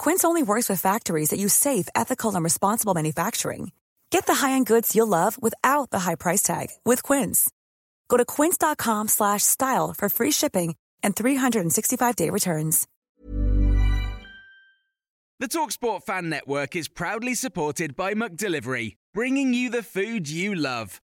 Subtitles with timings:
[0.00, 3.72] Quince only works with factories that use safe, ethical, and responsible manufacturing.
[4.08, 7.50] Get the high-end goods you'll love without the high price tag with Quince.
[8.08, 10.74] Go to quince.com/style for free shipping
[11.04, 12.86] and 365-day returns.
[15.38, 21.00] The Talksport Fan Network is proudly supported by McDelivery, bringing you the food you love.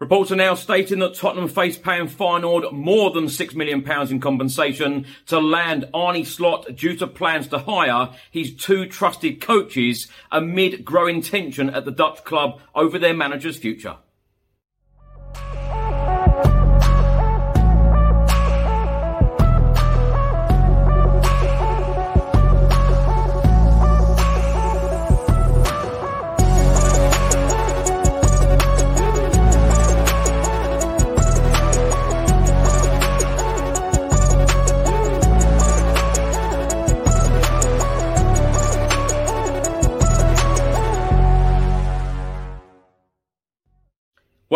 [0.00, 5.06] Reports are now stating that Tottenham face paying Feyenoord more than £6 million in compensation
[5.26, 11.20] to land Arne Slot due to plans to hire his two trusted coaches amid growing
[11.20, 13.96] tension at the Dutch club over their manager's future.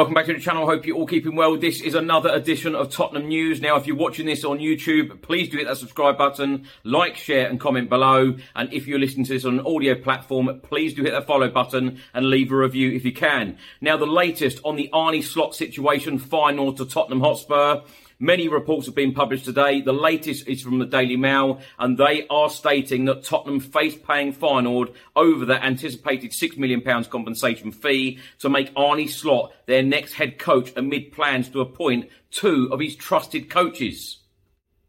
[0.03, 0.67] Welcome back to the channel.
[0.67, 1.57] Hope you're all keeping well.
[1.57, 3.61] This is another edition of Tottenham News.
[3.61, 7.49] Now, if you're watching this on YouTube, please do hit that subscribe button, like, share,
[7.49, 8.35] and comment below.
[8.57, 11.49] And if you're listening to this on an audio platform, please do hit that follow
[11.49, 13.59] button and leave a review if you can.
[13.81, 17.83] Now, the latest on the Arne Slot situation, final to Tottenham Hotspur.
[18.23, 19.81] Many reports have been published today.
[19.81, 24.33] The latest is from the Daily Mail, and they are stating that Tottenham face paying
[24.33, 30.39] Feyenoord over the anticipated £6 million compensation fee to make Arne Slot their next head
[30.39, 34.19] coach amid plans to appoint two of his trusted coaches.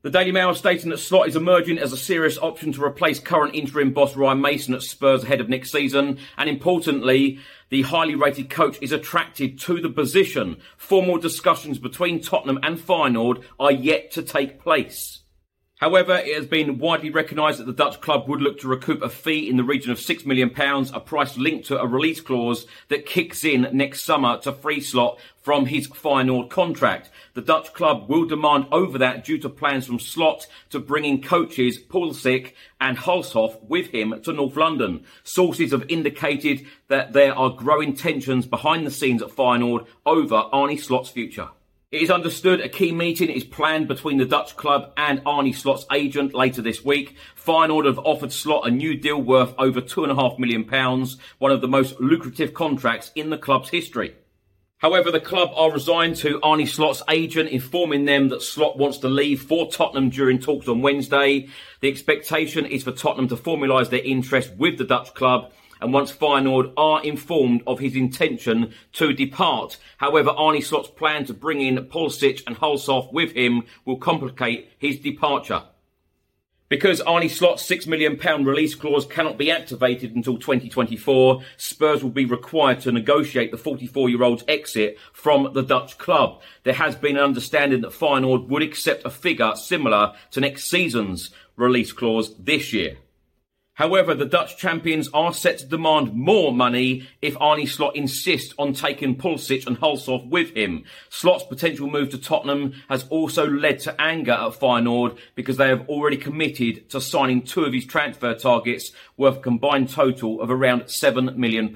[0.04, 3.22] The Daily Mail is stating that Slot is emerging as a serious option to replace
[3.22, 6.20] current interim boss Ryan Mason at Spurs ahead of next season.
[6.38, 10.58] And importantly, the highly rated coach is attracted to the position.
[10.76, 15.23] Formal discussions between Tottenham and Feyenoord are yet to take place.
[15.84, 19.10] However, it has been widely recognised that the Dutch club would look to recoup a
[19.10, 20.50] fee in the region of £6 million,
[20.94, 25.20] a price linked to a release clause that kicks in next summer to free Slot
[25.42, 27.10] from his Feyenoord contract.
[27.34, 31.22] The Dutch club will demand over that due to plans from Slot to bring in
[31.22, 35.04] coaches Pusic and Hulshoff with him to North London.
[35.26, 40.78] Sources have indicated that there are growing tensions behind the scenes at Feyenoord over Arne
[40.78, 41.50] Slot's future.
[41.94, 45.86] It is understood a key meeting is planned between the Dutch club and Arne Slot's
[45.92, 47.16] agent later this week.
[47.36, 51.68] Feyenoord have offered Slot a new deal worth over £2.5 million, one one of the
[51.68, 54.16] most lucrative contracts in the club's history.
[54.80, 59.08] However, the club are resigned to Arne Slot's agent, informing them that Slot wants to
[59.08, 61.48] leave for Tottenham during talks on Wednesday.
[61.82, 66.12] The expectation is for Tottenham to formalise their interest with the Dutch club and once
[66.12, 69.78] Feyenoord are informed of his intention to depart.
[69.98, 74.98] However, Arne Slot's plan to bring in Pusic and Hulshoff with him will complicate his
[74.98, 75.64] departure.
[76.70, 82.26] Because Arne Slot's £6 million release clause cannot be activated until 2024, Spurs will be
[82.26, 86.42] required to negotiate the 44 year old's exit from the Dutch club.
[86.64, 91.30] There has been an understanding that Feyenoord would accept a figure similar to next season's
[91.58, 92.98] release clause this year.
[93.76, 98.74] However, the Dutch champions are set to demand more money if Arne Slot insists on
[98.74, 100.84] taking Pusic and Hulshoff with him.
[101.10, 105.90] Slot's potential move to Tottenham has also led to anger at Feyenoord because they have
[105.90, 110.84] already committed to signing two of his transfer targets worth a combined total of around
[110.84, 111.74] £7 million.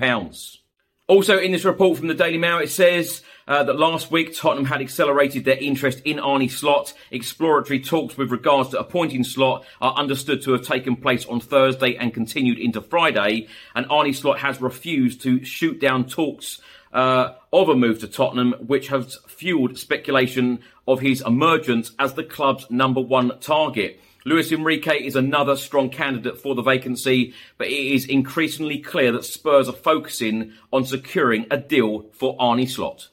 [1.07, 4.65] Also, in this report from the Daily Mail, it says uh, that last week Tottenham
[4.65, 6.93] had accelerated their interest in Arne Slot.
[7.11, 11.95] Exploratory talks with regards to appointing Slot are understood to have taken place on Thursday
[11.95, 13.47] and continued into Friday.
[13.73, 16.59] And Arne Slot has refused to shoot down talks
[16.91, 22.23] uh, of a move to Tottenham, which has fueled speculation of his emergence as the
[22.23, 24.01] club's number one target.
[24.27, 29.23] Luis Enrique is another strong candidate for the vacancy, but it is increasingly clear that
[29.23, 33.07] Spurs are focusing on securing a deal for Arne Slot.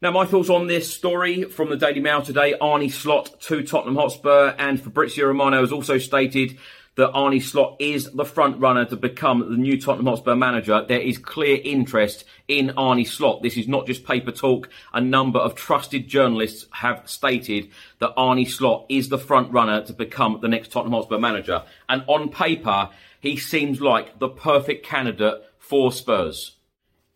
[0.00, 3.96] Now, my thoughts on this story from the Daily Mail today Arne Slot to Tottenham
[3.96, 6.56] Hotspur, and Fabrizio Romano has also stated
[6.96, 10.84] that Arne Slot is the front runner to become the new Tottenham Hotspur manager.
[10.86, 13.42] There is clear interest in Arne Slot.
[13.42, 14.68] This is not just paper talk.
[14.92, 19.92] A number of trusted journalists have stated that Arne Slot is the front runner to
[19.92, 21.62] become the next Tottenham Hotspur manager.
[21.88, 22.90] And on paper,
[23.20, 26.56] he seems like the perfect candidate for Spurs.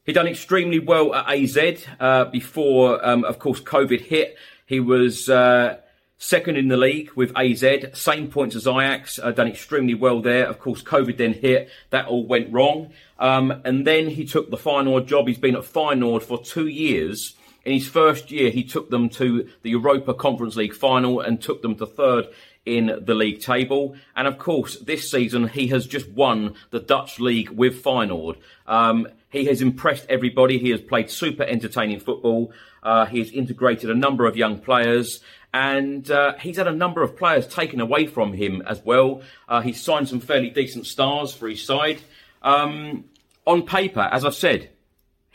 [0.04, 4.36] He done extremely well at AZ uh, before, um, of course, COVID hit.
[4.64, 5.78] He was uh,
[6.18, 10.46] Second in the league with AZ, same points as Ajax, uh, done extremely well there.
[10.46, 12.90] Of course, COVID then hit, that all went wrong.
[13.18, 15.28] Um, and then he took the Feyenoord job.
[15.28, 17.34] He's been at Feyenoord for two years.
[17.66, 21.60] In his first year, he took them to the Europa Conference League final and took
[21.60, 22.28] them to third
[22.66, 23.96] in the league table.
[24.14, 28.36] And of course, this season he has just won the Dutch league with Feyenoord.
[28.66, 30.58] Um, he has impressed everybody.
[30.58, 32.52] He has played super entertaining football.
[32.82, 35.20] Uh, he has integrated a number of young players
[35.54, 39.22] and uh, he's had a number of players taken away from him as well.
[39.48, 42.00] Uh, he's signed some fairly decent stars for his side.
[42.42, 43.04] Um,
[43.46, 44.68] on paper, as I've said,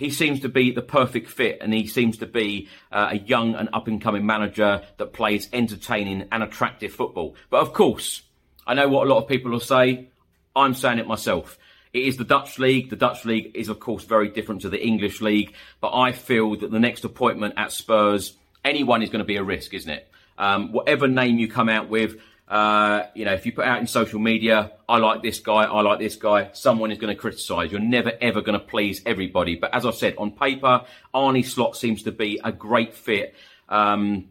[0.01, 3.53] he seems to be the perfect fit, and he seems to be uh, a young
[3.53, 7.36] and up and coming manager that plays entertaining and attractive football.
[7.51, 8.24] But of course,
[8.65, 10.09] I know what a lot of people will say.
[10.56, 11.59] I'm saying it myself.
[11.94, 12.89] It is the Dutch league.
[12.89, 15.53] The Dutch league is, of course, very different to the English league.
[15.81, 19.44] But I feel that the next appointment at Spurs, anyone is going to be a
[19.44, 20.09] risk, isn't it?
[20.36, 22.15] Um, whatever name you come out with,
[22.51, 25.81] uh, you know, if you put out in social media, I like this guy, I
[25.81, 27.71] like this guy, someone is going to criticise.
[27.71, 29.56] You're never ever going to please everybody.
[29.56, 30.83] But as I said, on paper,
[31.13, 33.36] Arne Slot seems to be a great fit.
[33.69, 34.27] Um,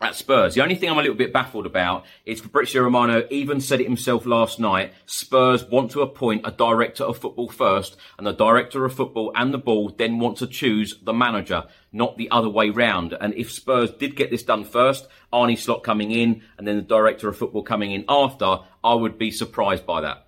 [0.00, 0.54] at Spurs.
[0.54, 3.84] The only thing I'm a little bit baffled about is Fabrizio Romano even said it
[3.84, 4.92] himself last night.
[5.06, 9.54] Spurs want to appoint a director of football first, and the director of football and
[9.54, 13.16] the ball then want to choose the manager, not the other way round.
[13.18, 16.82] And if Spurs did get this done first, Arne Slot coming in, and then the
[16.82, 20.24] director of football coming in after, I would be surprised by that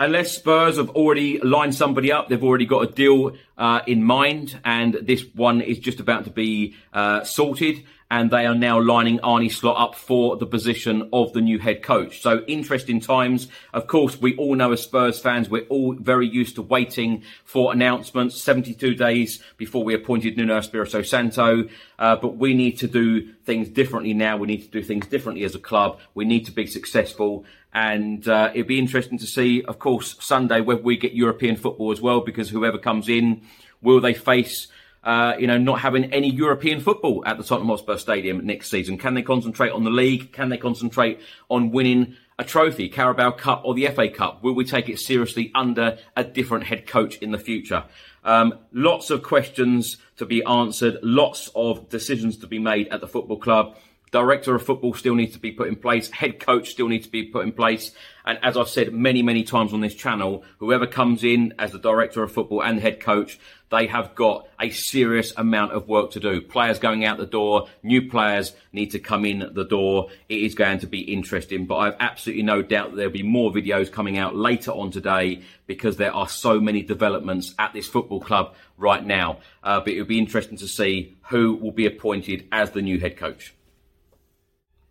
[0.00, 4.58] unless Spurs have already lined somebody up, they've already got a deal uh, in mind,
[4.64, 9.20] and this one is just about to be uh, sorted and they are now lining
[9.20, 12.20] Arne Slot up for the position of the new head coach.
[12.20, 13.46] So interesting times.
[13.72, 17.72] Of course, we all know as Spurs fans, we're all very used to waiting for
[17.72, 21.68] announcements 72 days before we appointed Nuno Espirito Santo.
[22.00, 24.36] Uh, but we need to do things differently now.
[24.36, 26.00] We need to do things differently as a club.
[26.14, 27.44] We need to be successful.
[27.72, 31.92] And uh, it'd be interesting to see, of course, Sunday whether we get European football
[31.92, 33.42] as well, because whoever comes in,
[33.82, 34.66] will they face
[35.02, 38.98] uh, you know, not having any European football at the Tottenham Hotspur Stadium next season?
[38.98, 40.32] Can they concentrate on the league?
[40.32, 44.42] Can they concentrate on winning a trophy, Carabao Cup or the FA Cup?
[44.42, 47.84] Will we take it seriously under a different head coach in the future?
[48.24, 53.08] Um, lots of questions to be answered, lots of decisions to be made at the
[53.08, 53.76] football club.
[54.12, 56.10] Director of football still needs to be put in place.
[56.10, 57.92] Head coach still needs to be put in place.
[58.24, 61.78] And as I've said many, many times on this channel, whoever comes in as the
[61.78, 63.38] director of football and head coach,
[63.70, 66.40] they have got a serious amount of work to do.
[66.40, 70.08] Players going out the door, new players need to come in the door.
[70.28, 73.22] It is going to be interesting, but I have absolutely no doubt that there'll be
[73.22, 77.86] more videos coming out later on today because there are so many developments at this
[77.86, 79.38] football club right now.
[79.62, 83.16] Uh, but it'll be interesting to see who will be appointed as the new head
[83.16, 83.54] coach.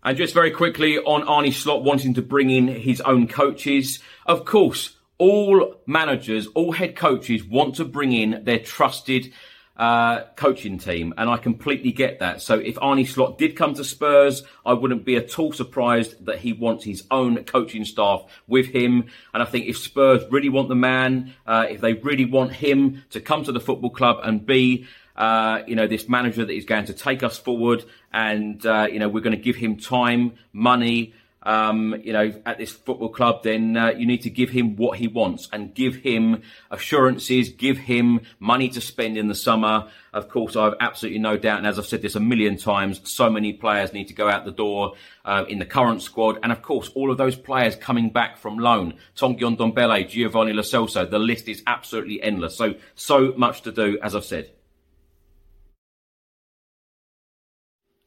[0.04, 4.00] And just very quickly on Arne Slot wanting to bring in his own coaches.
[4.26, 9.34] Of course, all managers, all head coaches want to bring in their trusted
[9.80, 12.42] uh, coaching team, and I completely get that.
[12.42, 16.40] So if Arne Slot did come to Spurs, I wouldn't be at all surprised that
[16.40, 19.06] he wants his own coaching staff with him.
[19.34, 23.04] And I think if Spurs really want the man, uh, if they really want him
[23.12, 24.86] to come to the football club and be
[25.20, 27.84] uh, you know, this manager that is going to take us forward,
[28.14, 31.14] and uh, you know, we're going to give him time, money.
[31.42, 34.98] Um, you know, at this football club, then uh, you need to give him what
[34.98, 39.88] he wants and give him assurances, give him money to spend in the summer.
[40.12, 43.00] Of course, I have absolutely no doubt, and as I've said this a million times,
[43.06, 46.52] so many players need to go out the door uh, in the current squad, and
[46.52, 51.10] of course, all of those players coming back from loan, Tanguy Ndombele, Giovanni Lo Celso,
[51.10, 52.58] the list is absolutely endless.
[52.58, 54.52] So, so much to do, as I've said.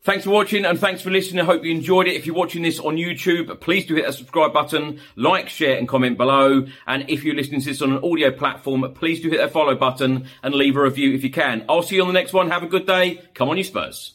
[0.04, 1.42] Thanks for watching and thanks for listening.
[1.42, 2.16] I hope you enjoyed it.
[2.16, 5.86] If you're watching this on YouTube, please do hit that subscribe button, like, share and
[5.86, 6.66] comment below.
[6.88, 9.76] And if you're listening to this on an audio platform, please do hit that follow
[9.76, 11.64] button and leave a review if you can.
[11.68, 12.50] I'll see you on the next one.
[12.50, 13.20] Have a good day.
[13.34, 14.14] Come on, you Spurs.